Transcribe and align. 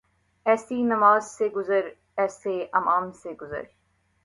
ایسی 0.45 0.81
نماز 0.83 1.25
سے 1.27 1.47
گزر 1.47 1.89
ایسے 2.17 2.65
امام 2.73 3.11
سے 3.11 3.33
گزر 3.41 3.63